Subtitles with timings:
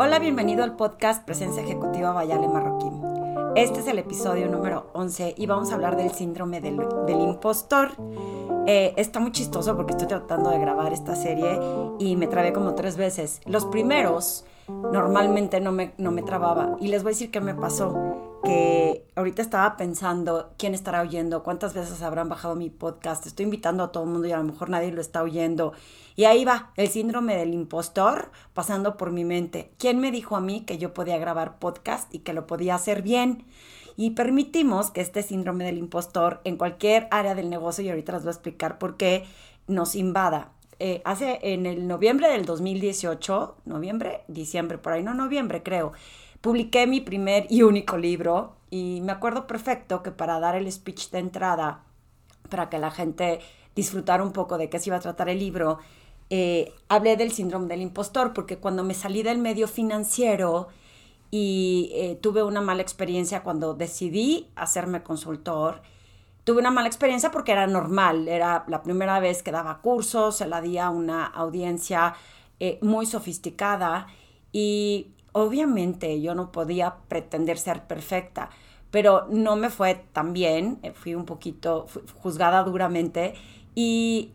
[0.00, 3.02] Hola, bienvenido al podcast Presencia Ejecutiva Vayale Marroquín.
[3.56, 6.78] Este es el episodio número 11 y vamos a hablar del síndrome del,
[7.08, 7.90] impostor.
[8.68, 11.58] Eh, está muy chistoso porque estoy tratando de grabar esta serie
[11.98, 13.40] y me trabé como tres veces.
[13.44, 17.56] Los primeros normalmente no me, no me trababa y les voy a decir qué me
[17.56, 23.44] pasó que ahorita estaba pensando quién estará oyendo, cuántas veces habrán bajado mi podcast, estoy
[23.44, 25.72] invitando a todo el mundo y a lo mejor nadie lo está oyendo.
[26.16, 29.72] Y ahí va, el síndrome del impostor pasando por mi mente.
[29.78, 33.02] ¿Quién me dijo a mí que yo podía grabar podcast y que lo podía hacer
[33.02, 33.44] bien?
[33.96, 38.22] Y permitimos que este síndrome del impostor en cualquier área del negocio, y ahorita les
[38.22, 39.26] voy a explicar por qué,
[39.66, 40.52] nos invada.
[40.80, 45.92] Eh, hace en el noviembre del 2018, noviembre, diciembre, por ahí, no noviembre creo,
[46.40, 51.10] publiqué mi primer y único libro y me acuerdo perfecto que para dar el speech
[51.10, 51.84] de entrada,
[52.48, 53.40] para que la gente
[53.74, 55.78] disfrutara un poco de qué se iba a tratar el libro,
[56.30, 60.68] eh, hablé del síndrome del impostor, porque cuando me salí del medio financiero
[61.30, 65.82] y eh, tuve una mala experiencia cuando decidí hacerme consultor,
[66.44, 70.46] tuve una mala experiencia porque era normal, era la primera vez que daba cursos, se
[70.46, 72.14] la di a una audiencia
[72.60, 74.06] eh, muy sofisticada
[74.52, 78.50] y obviamente yo no podía pretender ser perfecta,
[78.90, 81.86] pero no me fue tan bien, eh, fui un poquito
[82.20, 83.34] juzgada duramente
[83.74, 84.32] y,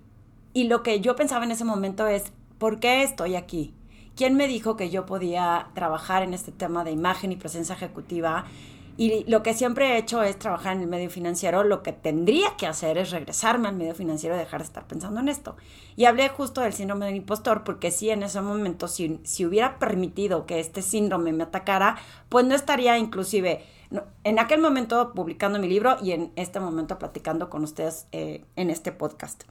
[0.54, 3.74] y lo que yo pensaba en ese momento es, ¿por qué estoy aquí?
[4.16, 8.46] ¿Quién me dijo que yo podía trabajar en este tema de imagen y presencia ejecutiva?
[8.96, 11.64] Y lo que siempre he hecho es trabajar en el medio financiero.
[11.64, 15.20] Lo que tendría que hacer es regresarme al medio financiero y dejar de estar pensando
[15.20, 15.56] en esto.
[15.96, 19.80] Y hablé justo del síndrome del impostor, porque sí, en ese momento, si, si hubiera
[19.80, 21.98] permitido que este síndrome me atacara,
[22.30, 23.64] pues no estaría inclusive
[24.24, 28.70] en aquel momento publicando mi libro y en este momento platicando con ustedes eh, en
[28.70, 29.44] este podcast.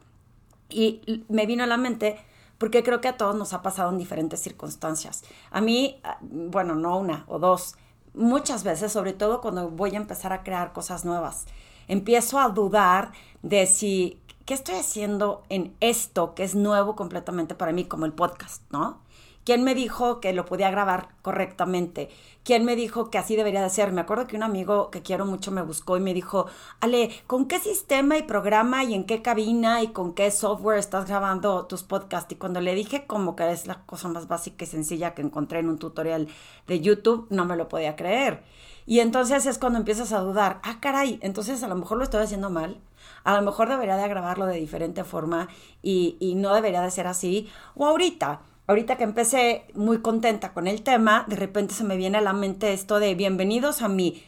[0.69, 2.19] Y me vino a la mente
[2.59, 5.25] porque creo que a todos nos ha pasado en diferentes circunstancias.
[5.51, 7.75] A mí, ah, bueno, no una o dos
[8.15, 11.47] muchas veces, sobre todo cuando voy a empezar a crear cosas nuevas,
[11.89, 13.13] empiezo a dudar
[13.43, 18.13] de si, ¿qué estoy haciendo en esto que es nuevo completamente para mí, como el
[18.13, 19.02] podcast, ¿no?
[19.45, 22.09] ¿Quién me dijo que lo podía grabar correctamente?
[22.45, 23.91] ¿Quién me dijo que así debería de ser?
[23.91, 26.47] Me acuerdo que un amigo que quiero mucho me buscó y me dijo,
[26.81, 31.09] Ale, ¿con qué sistema y programa y en qué cabina y con qué software estás
[31.09, 32.33] grabando tus podcasts?
[32.33, 35.59] Y cuando le dije como que es la cosa más básica y sencilla que encontré
[35.59, 36.29] en un tutorial
[36.69, 38.45] de YouTube, no me lo podía creer.
[38.87, 42.23] Y entonces es cuando empiezas a dudar, ah, caray, entonces a lo mejor lo estoy
[42.23, 42.81] haciendo mal,
[43.25, 45.49] a lo mejor debería de grabarlo de diferente forma
[45.83, 50.67] y, y no debería de ser así, o ahorita ahorita que empecé muy contenta con
[50.67, 54.23] el tema, de repente se me viene a la mente esto de bienvenidos a mi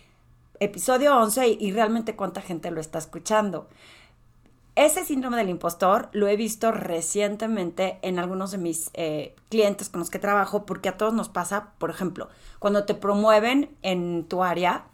[0.61, 3.69] episodio 11 y, realmente cuánta gente lo está escuchando.
[4.77, 10.01] Ese síndrome del impostor lo he visto recientemente en algunos de mis eh, clientes con
[10.01, 12.29] los que trabajo, porque a todos nos pasa, por ejemplo,
[12.59, 14.87] cuando te promueven en tu área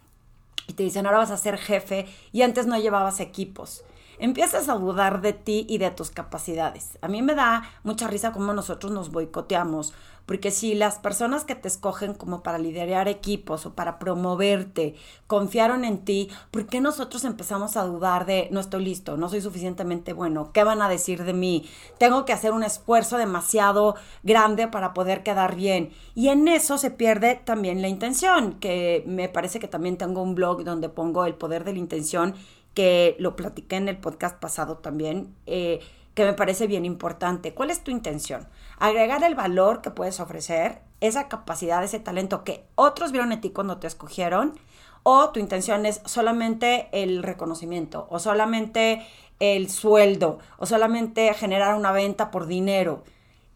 [0.67, 3.85] y te dicen ahora vas a ser jefe y antes no llevabas equipos
[4.21, 6.99] empiezas a dudar de ti y de tus capacidades.
[7.01, 9.95] A mí me da mucha risa cómo nosotros nos boicoteamos,
[10.27, 14.95] porque si las personas que te escogen como para liderar equipos o para promoverte
[15.27, 19.41] confiaron en ti, ¿por qué nosotros empezamos a dudar de no estoy listo, no soy
[19.41, 21.69] suficientemente bueno, qué van a decir de mí?
[21.99, 25.91] Tengo que hacer un esfuerzo demasiado grande para poder quedar bien.
[26.15, 30.37] Y en eso se pierde también la intención, que me parece que también tengo un
[30.37, 32.35] blog donde pongo el poder de la intención
[32.75, 35.81] que lo platiqué en el podcast pasado también, eh,
[36.15, 37.55] que me parece bien importante.
[37.55, 38.49] ¿Cuál es tu intención?
[38.79, 43.51] Agregar el valor que puedes ofrecer, esa capacidad, ese talento que otros vieron en ti
[43.51, 44.59] cuando te escogieron,
[45.03, 49.07] o tu intención es solamente el reconocimiento, o solamente
[49.39, 53.03] el sueldo, o solamente generar una venta por dinero,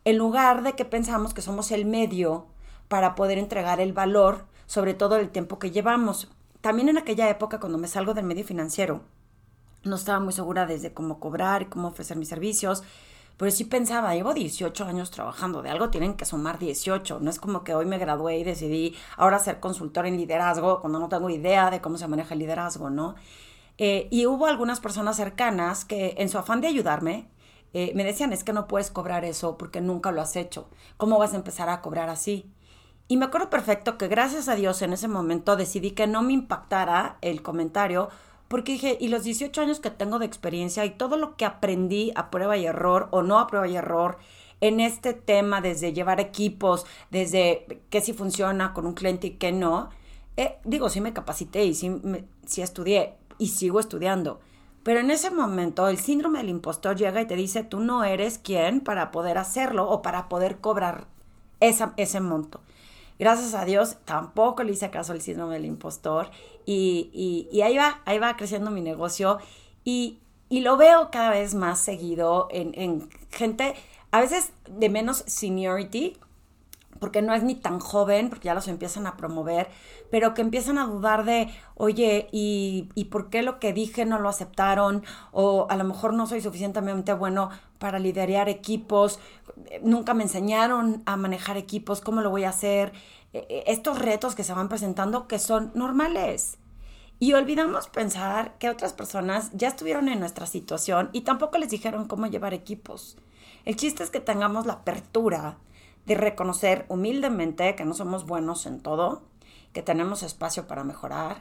[0.05, 2.47] en lugar de que pensamos que somos el medio
[2.89, 6.31] para poder entregar el valor, sobre todo el tiempo que llevamos
[6.65, 9.03] también en aquella época, cuando me salgo del medio financiero,
[9.83, 12.83] no estaba muy segura desde cómo cobrar y cómo ofrecer mis servicios,
[13.37, 17.39] pero sí pensaba, llevo 18 años trabajando, de algo tienen que sumar 18, no es
[17.39, 21.29] como que hoy me gradué y decidí ahora ser consultor en liderazgo cuando no tengo
[21.29, 23.15] idea de cómo se maneja el liderazgo, ¿no?
[23.77, 27.29] Eh, y hubo algunas personas cercanas que en su afán de ayudarme,
[27.75, 31.19] eh, me decían, es que no puedes cobrar eso porque nunca lo has hecho, ¿cómo
[31.19, 32.51] vas a empezar a cobrar así?
[33.07, 36.33] Y me acuerdo perfecto que gracias a Dios en ese momento decidí que no me
[36.33, 38.09] impactara el comentario
[38.49, 42.13] porque dije, y los 18 años que tengo de experiencia y todo lo que aprendí
[42.15, 44.19] a prueba y error o no a prueba y error
[44.61, 49.53] en este tema, desde llevar equipos, desde qué sí funciona con un cliente y qué
[49.53, 49.91] no,
[50.37, 52.01] eh, digo, sí me capacité y sí,
[52.47, 54.41] sí estudié y sigo estudiando.
[54.83, 58.39] Pero en ese momento el síndrome del impostor llega y te dice, tú no eres
[58.39, 61.07] quien para poder hacerlo o para poder cobrar
[61.61, 62.61] esa, ese monto.
[63.19, 66.31] Gracias a Dios, tampoco le hice caso al síndrome del impostor
[66.67, 69.39] y, y, ahí va, ahí va creciendo mi negocio
[69.85, 73.75] y, y lo veo cada vez más seguido en, en gente,
[74.11, 76.17] a veces de menos seniority,
[76.99, 79.69] porque no es ni tan joven, porque ya los empiezan a promover,
[80.11, 84.19] pero que empiezan a dudar de, oye, ¿y, ¿y, por qué lo que dije no
[84.19, 85.05] lo aceptaron?
[85.33, 89.19] O a lo mejor no soy suficientemente bueno para liderar equipos,
[89.83, 92.93] nunca me enseñaron a manejar equipos, ¿cómo lo voy a hacer?
[93.33, 96.59] E, e, estos retos que se van presentando que son normales.
[97.21, 102.07] Y olvidamos pensar que otras personas ya estuvieron en nuestra situación y tampoco les dijeron
[102.07, 103.17] cómo llevar equipos.
[103.65, 105.59] El chiste es que tengamos la apertura
[106.07, 109.23] de reconocer humildemente que no somos buenos en todo,
[109.73, 111.39] que tenemos espacio para mejorar,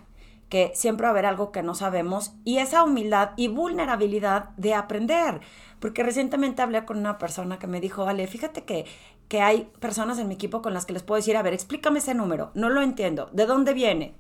[0.50, 4.74] que siempre va a haber algo que no sabemos y esa humildad y vulnerabilidad de
[4.74, 5.42] aprender.
[5.80, 8.86] Porque recientemente hablé con una persona que me dijo, vale, fíjate que,
[9.28, 12.00] que hay personas en mi equipo con las que les puedo decir, a ver, explícame
[12.00, 14.16] ese número, no lo entiendo, ¿de dónde viene?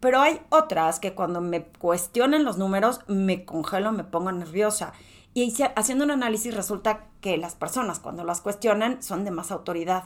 [0.00, 4.92] Pero hay otras que cuando me cuestionen los números me congelo, me pongo nerviosa.
[5.34, 10.04] Y haciendo un análisis resulta que las personas cuando las cuestionan son de más autoridad.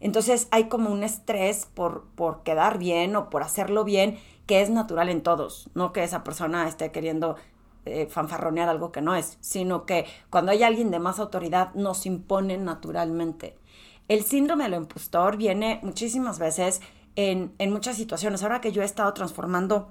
[0.00, 4.70] Entonces hay como un estrés por, por quedar bien o por hacerlo bien que es
[4.70, 7.36] natural en todos, no que esa persona esté queriendo
[7.84, 12.06] eh, fanfarronear algo que no es, sino que cuando hay alguien de más autoridad nos
[12.06, 13.58] impone naturalmente.
[14.06, 16.80] El síndrome del impostor viene muchísimas veces
[17.16, 18.42] en, en muchas situaciones.
[18.42, 19.90] Ahora que yo he estado transformando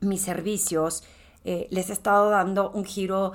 [0.00, 1.04] mis servicios,
[1.44, 3.32] eh, les he estado dando un giro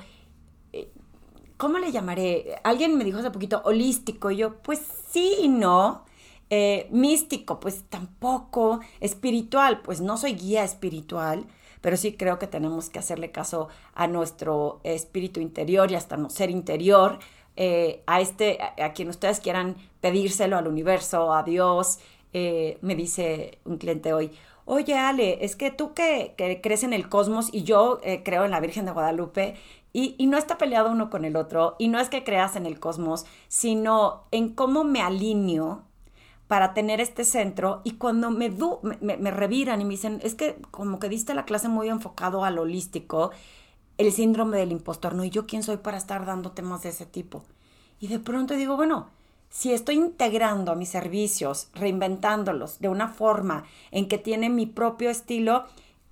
[1.57, 2.60] ¿cómo le llamaré?
[2.63, 6.06] Alguien me dijo hace poquito holístico, y yo, pues sí y no.
[6.50, 8.80] Eh, místico, pues tampoco.
[9.00, 11.46] Espiritual, pues no soy guía espiritual,
[11.81, 16.30] pero sí creo que tenemos que hacerle caso a nuestro espíritu interior y hasta no
[16.30, 17.19] ser interior.
[17.58, 22.00] Eh, a este, a, quien ustedes quieran pedírselo al universo, a Dios.
[22.34, 24.31] Eh, me dice un cliente hoy,
[24.66, 28.60] oye Ale, es que tú que, crees en el cosmos y yo creo en la
[28.60, 29.56] Virgen de Guadalupe,
[29.97, 32.81] y, no está peleado uno con el otro, y no es que creas en el
[32.81, 35.83] cosmos, sino en cómo me alineo
[36.47, 38.50] para tener este centro y cuando me,
[39.00, 42.59] me, reviran y me dicen, es que como que diste la clase muy enfocado al
[42.59, 43.31] holístico,
[43.97, 47.06] el síndrome del impostor, no, y yo quién soy para estar dando temas de ese
[47.06, 47.45] tipo.
[47.98, 49.07] Y de pronto digo, bueno,
[49.50, 55.63] si estoy integrando mis servicios, reinventándolos de una forma en que tiene mi propio estilo,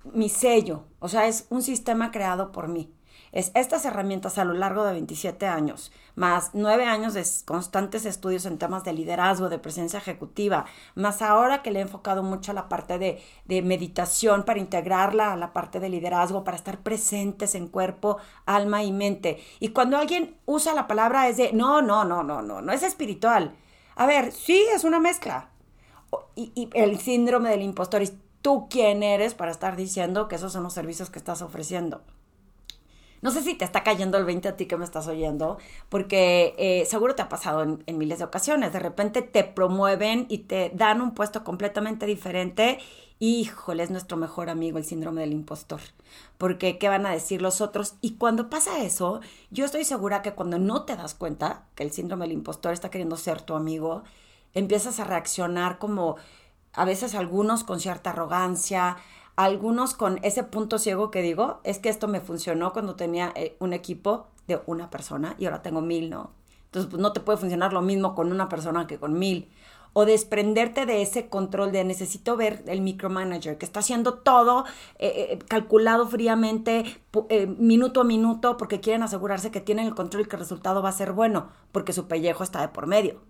[0.04, 2.90] mi sello, o sea, es un sistema creado por mí
[3.34, 8.46] es estas herramientas a lo largo de 27 años, más nueve años de constantes estudios
[8.46, 12.54] en temas de liderazgo, de presencia ejecutiva, más ahora que le he enfocado mucho a
[12.54, 17.56] la parte de, de meditación para integrarla a la parte de liderazgo, para estar presentes
[17.56, 19.42] en cuerpo, alma y mente.
[19.58, 22.84] Y cuando alguien usa la palabra es de, no, no, no, no, no, no es
[22.84, 23.56] espiritual.
[23.96, 25.48] A ver, sí, es una mezcla.
[26.36, 28.02] Y, y el síndrome del impostor
[28.42, 32.02] ¿tú quién eres para estar diciendo que esos son los servicios que estás ofreciendo?
[33.24, 35.56] No sé si te está cayendo el 20 a ti que me estás oyendo,
[35.88, 38.74] porque eh, seguro te ha pasado en, miles de ocasiones.
[38.74, 42.80] De repente te promueven y te dan un puesto completamente diferente.
[43.20, 45.80] Híjole, es nuestro mejor amigo el síndrome del impostor.
[46.36, 47.94] Porque, ¿qué van a decir los otros?
[48.02, 51.92] Y cuando pasa eso, yo estoy segura que cuando no te das cuenta que el
[51.92, 54.02] síndrome del impostor está queriendo ser tu amigo,
[54.52, 56.16] empiezas a reaccionar como
[56.74, 58.98] a veces algunos con cierta arrogancia,
[59.36, 63.56] algunos con ese punto ciego que digo, es que esto me funcionó cuando tenía eh,
[63.58, 66.30] un equipo de una persona y ahora tengo mil, ¿no?
[66.66, 69.48] Entonces, pues no te puede funcionar lo mismo con una persona que con mil.
[69.92, 74.64] O desprenderte de ese control de necesito ver el micromanager que está haciendo todo
[74.98, 76.84] eh, eh, calculado fríamente,
[77.58, 80.88] minuto a minuto, porque quieren asegurarse que tienen el control y que el resultado va
[80.88, 83.20] a ser bueno, porque su pellejo está de por medio.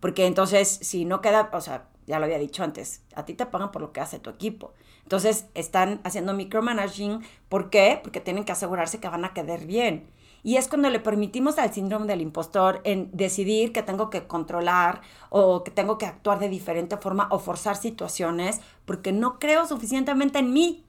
[0.00, 3.46] Porque entonces, si no queda, o sea, ya lo había dicho antes, a ti te
[3.46, 4.72] pagan por lo que hace tu equipo.
[5.02, 7.22] Entonces están haciendo micromanaging.
[7.48, 8.00] ¿Por qué?
[8.02, 10.10] Porque tienen que asegurarse que van a quedar bien.
[10.42, 15.02] Y es cuando le permitimos al síndrome del impostor en decidir que tengo que controlar
[15.28, 20.38] o que tengo que actuar de diferente forma o forzar situaciones porque no creo suficientemente
[20.38, 20.84] en mí.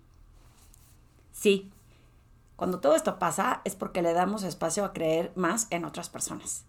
[1.33, 1.69] Sí,
[2.55, 6.65] cuando todo esto pasa es porque le damos espacio a creer más en otras personas.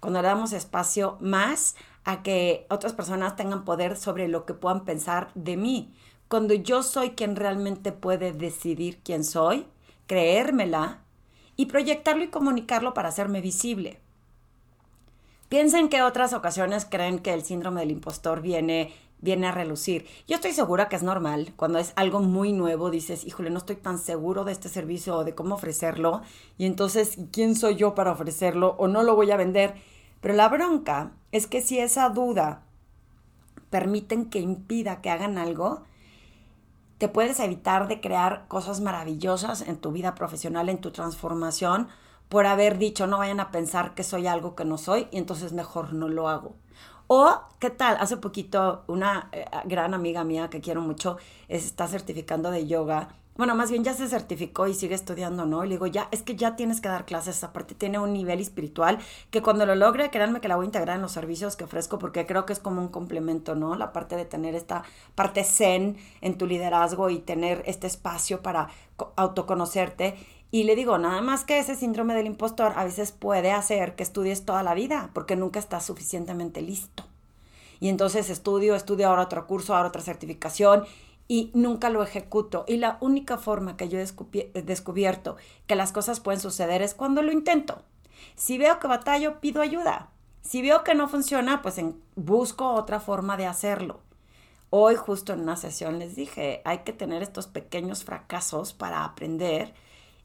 [0.00, 4.84] Cuando le damos espacio más a que otras personas tengan poder sobre lo que puedan
[4.84, 5.92] pensar de mí
[6.28, 9.66] cuando yo soy quien realmente puede decidir quién soy,
[10.06, 11.02] creérmela
[11.56, 14.00] y proyectarlo y comunicarlo para hacerme visible.
[15.48, 20.06] Piensen que otras ocasiones creen que el síndrome del impostor viene, viene a relucir.
[20.26, 21.52] Yo estoy segura que es normal.
[21.54, 25.24] Cuando es algo muy nuevo, dices, híjole, no estoy tan seguro de este servicio o
[25.24, 26.22] de cómo ofrecerlo.
[26.58, 29.74] Y entonces, ¿quién soy yo para ofrecerlo o no lo voy a vender?
[30.24, 32.62] Pero la bronca es que si esa duda
[33.68, 35.82] permiten que impida que hagan algo,
[36.96, 41.88] te puedes evitar de crear cosas maravillosas en tu vida profesional, en tu transformación,
[42.30, 45.52] por haber dicho, no vayan a pensar que soy algo que no soy y entonces
[45.52, 46.56] mejor no lo hago.
[47.06, 47.98] O, ¿qué tal?
[48.00, 53.08] Hace poquito una eh, gran amiga mía que quiero mucho está certificando de yoga.
[53.36, 55.64] Bueno, más bien ya se certificó y sigue estudiando, ¿no?
[55.64, 58.40] Y le digo, ya, es que ya tienes que dar clases, aparte tiene un nivel
[58.40, 58.98] espiritual
[59.32, 61.98] que cuando lo logre, créanme que la voy a integrar en los servicios que ofrezco
[61.98, 63.74] porque creo que es como un complemento, ¿no?
[63.74, 64.84] La parte de tener esta
[65.16, 68.68] parte zen en tu liderazgo y tener este espacio para
[69.16, 70.14] autoconocerte
[70.52, 74.04] y le digo, nada más que ese síndrome del impostor a veces puede hacer que
[74.04, 77.02] estudies toda la vida porque nunca estás suficientemente listo.
[77.80, 80.84] Y entonces estudio, estudio ahora otro curso, ahora otra certificación
[81.28, 82.64] y nunca lo ejecuto.
[82.66, 87.22] Y la única forma que yo he descubierto que las cosas pueden suceder es cuando
[87.22, 87.82] lo intento.
[88.36, 90.10] Si veo que batallo, pido ayuda.
[90.42, 91.80] Si veo que no funciona, pues
[92.16, 94.00] busco otra forma de hacerlo.
[94.70, 99.72] Hoy justo en una sesión les dije, hay que tener estos pequeños fracasos para aprender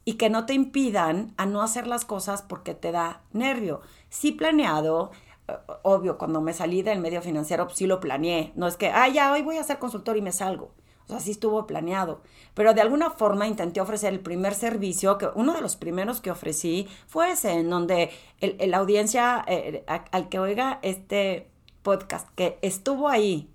[0.04, 3.80] y que no te impidan a no hacer las cosas porque te da nervio.
[4.08, 5.12] Sí planeado,
[5.46, 5.52] eh,
[5.82, 8.52] obvio, cuando me salí del medio financiero, sí lo planeé.
[8.56, 10.72] No es que, ah, ya, hoy voy a ser consultor y me salgo.
[11.10, 12.20] O sea, sí estuvo planeado.
[12.54, 16.30] Pero de alguna forma intenté ofrecer el primer servicio, que uno de los primeros que
[16.30, 21.50] ofrecí fue ese, en donde la audiencia eh, al que oiga este
[21.82, 23.50] podcast, que estuvo ahí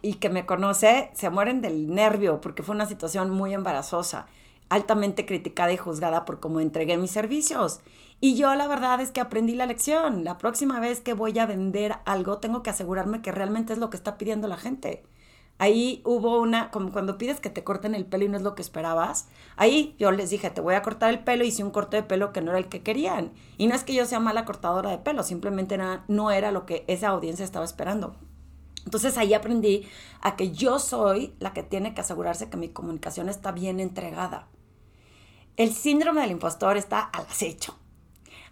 [0.00, 4.26] y que me conoce, se mueren del nervio, porque fue una situación muy embarazosa
[4.68, 7.80] altamente criticada y juzgada por cómo entregué mis servicios.
[8.20, 10.24] Y yo la verdad es que aprendí la lección.
[10.24, 13.90] La próxima vez que voy a vender algo, tengo que asegurarme que realmente es lo
[13.90, 15.04] que está pidiendo la gente.
[15.58, 18.54] Ahí hubo una, como cuando pides que te corten el pelo y no es lo
[18.54, 19.28] que esperabas.
[19.56, 22.32] Ahí yo les dije, te voy a cortar el pelo, hice un corte de pelo
[22.32, 23.32] que no era el que querían.
[23.56, 26.84] Y no es que yo sea mala cortadora de pelo, simplemente no era lo que
[26.88, 28.16] esa audiencia estaba esperando.
[28.84, 29.88] Entonces ahí aprendí
[30.20, 34.48] a que yo soy la que tiene que asegurarse que mi comunicación está bien entregada.
[35.56, 37.76] El síndrome del impostor está al acecho.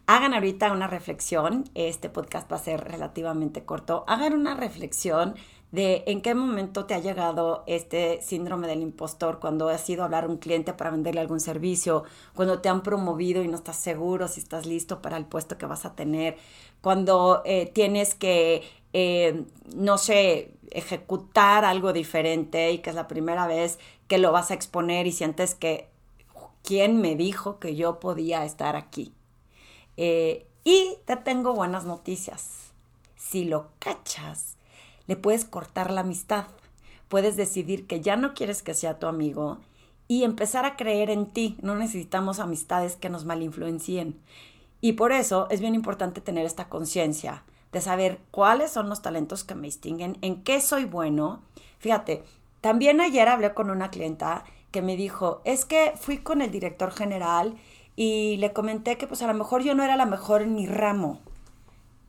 [0.07, 5.35] Hagan ahorita una reflexión, este podcast va a ser relativamente corto, hagan una reflexión
[5.73, 10.05] de en qué momento te ha llegado este síndrome del impostor cuando has ido a
[10.07, 12.05] hablar a un cliente para venderle algún servicio,
[12.35, 15.67] cuando te han promovido y no estás seguro si estás listo para el puesto que
[15.67, 16.37] vas a tener,
[16.81, 19.45] cuando eh, tienes que, eh,
[19.75, 24.55] no sé, ejecutar algo diferente y que es la primera vez que lo vas a
[24.55, 25.89] exponer y sientes que
[26.63, 29.13] quién me dijo que yo podía estar aquí.
[29.97, 32.73] Eh, y te tengo buenas noticias.
[33.17, 34.54] Si lo cachas,
[35.07, 36.47] le puedes cortar la amistad.
[37.09, 39.59] Puedes decidir que ya no quieres que sea tu amigo
[40.09, 41.57] y empezar a creer en ti.
[41.63, 44.19] No necesitamos amistades que nos malinfluencien.
[44.81, 47.43] Y por eso es bien importante tener esta conciencia
[47.73, 51.43] de saber cuáles son los talentos que me distinguen, en qué soy bueno.
[51.79, 52.23] Fíjate,
[52.61, 56.93] también ayer hablé con una clienta que me dijo, es que fui con el director
[56.93, 57.57] general
[57.97, 60.67] y le comenté que pues a lo mejor yo no era la mejor en mi
[60.67, 61.21] ramo.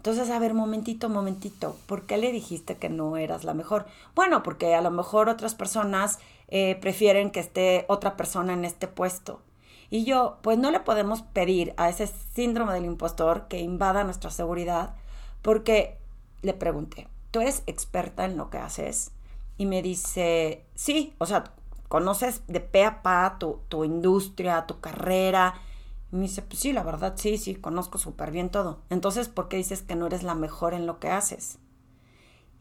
[0.06, 3.88] Entonces, a ver, momentito, momentito, ¿por qué le dijiste que no eras la mejor?
[4.14, 8.88] Bueno, porque a lo mejor otras personas eh, prefieren que esté otra persona en este
[8.88, 9.42] puesto.
[9.90, 14.30] Y yo, pues no le podemos pedir a ese síndrome del impostor que invada nuestra
[14.30, 14.94] seguridad,
[15.42, 15.98] porque
[16.44, 19.10] le pregunté, ¿tú eres experta en lo que haces?
[19.58, 21.46] Y me dice, sí, o sea,
[21.88, 25.56] conoces de pe a pa tu, tu industria, tu carrera.
[26.12, 28.82] Y me dice, pues sí, la verdad, sí, sí, conozco súper bien todo.
[28.90, 31.58] Entonces, ¿por qué dices que no eres la mejor en lo que haces?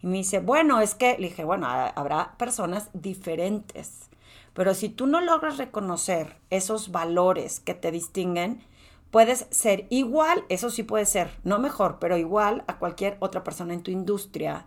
[0.01, 4.11] Y me dice, bueno, es que, le dije, bueno, habrá personas diferentes.
[4.53, 8.63] Pero si tú no logras reconocer esos valores que te distinguen,
[9.11, 13.75] puedes ser igual, eso sí puede ser, no mejor, pero igual a cualquier otra persona
[13.75, 14.67] en tu industria,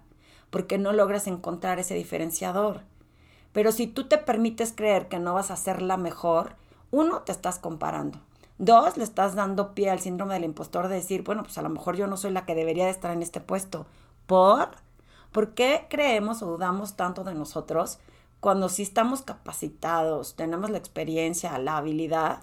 [0.49, 2.81] porque no logras encontrar ese diferenciador.
[3.51, 6.55] Pero si tú te permites creer que no vas a ser la mejor,
[6.91, 8.21] uno, te estás comparando.
[8.59, 11.69] Dos, le estás dando pie al síndrome del impostor de decir, bueno, pues a lo
[11.69, 13.85] mejor yo no soy la que debería de estar en este puesto.
[14.25, 14.69] ¿Por?
[15.31, 17.99] ¿Por qué creemos o dudamos tanto de nosotros
[18.39, 22.39] cuando sí estamos capacitados, tenemos la experiencia, la habilidad?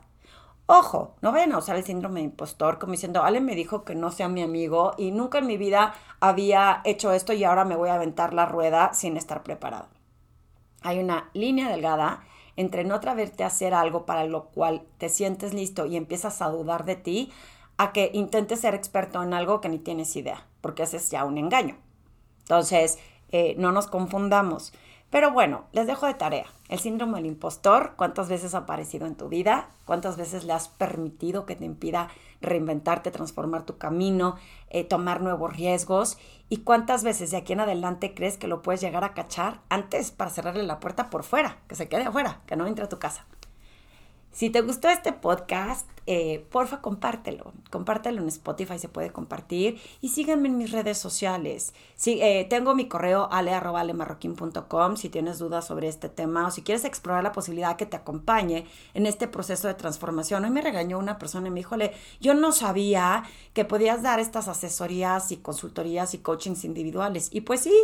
[0.66, 3.94] Ojo, no vayan a usar el síndrome de impostor como diciendo, Ale me dijo que
[3.94, 7.76] no sea mi amigo y nunca en mi vida había hecho esto y ahora me
[7.76, 9.88] voy a aventar la rueda sin estar preparado
[10.84, 12.22] hay una línea delgada
[12.56, 16.48] entre no atreverte a hacer algo para lo cual te sientes listo y empiezas a
[16.48, 17.32] dudar de ti,
[17.76, 21.24] a que intentes ser experto en algo que ni tienes idea, porque ese es ya
[21.24, 21.76] un engaño.
[22.40, 22.98] Entonces,
[23.30, 24.72] eh, no nos confundamos.
[25.10, 26.46] Pero bueno, les dejo de tarea.
[26.74, 29.68] El síndrome del impostor, ¿cuántas veces ha aparecido en tu vida?
[29.84, 32.08] ¿Cuántas veces le has permitido que te impida
[32.40, 34.34] reinventarte, transformar tu camino,
[34.70, 36.18] eh, tomar nuevos riesgos?
[36.48, 40.10] ¿Y cuántas veces de aquí en adelante crees que lo puedes llegar a cachar antes
[40.10, 42.98] para cerrarle la puerta por fuera, que se quede afuera, que no entre a tu
[42.98, 43.24] casa?
[44.32, 47.52] Si te gustó este podcast, eh, porfa, compártelo.
[47.70, 49.80] Compártelo en Spotify, se puede compartir.
[50.00, 51.72] Y síganme en mis redes sociales.
[51.96, 56.84] Sí, eh, tengo mi correo ale.alemarroquín.com si tienes dudas sobre este tema o si quieres
[56.84, 60.44] explorar la posibilidad que te acompañe en este proceso de transformación.
[60.44, 61.76] Hoy me regañó una persona y me dijo,
[62.20, 67.28] yo no sabía que podías dar estas asesorías y consultorías y coachings individuales.
[67.32, 67.74] Y pues sí,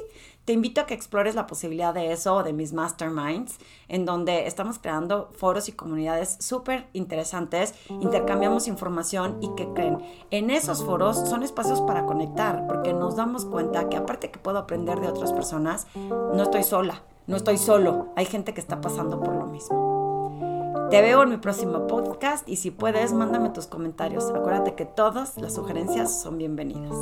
[0.44, 3.58] te invito a que explores la posibilidad de eso de mis masterminds,
[3.88, 7.74] en donde estamos creando foros y comunidades súper interesantes,
[8.10, 10.02] intercambiamos información y que creen,
[10.32, 14.58] en esos foros son espacios para conectar, porque nos damos cuenta que aparte que puedo
[14.58, 19.20] aprender de otras personas, no estoy sola, no estoy solo, hay gente que está pasando
[19.20, 20.88] por lo mismo.
[20.90, 24.28] Te veo en mi próximo podcast y si puedes, mándame tus comentarios.
[24.30, 26.96] Acuérdate que todas las sugerencias son bienvenidas.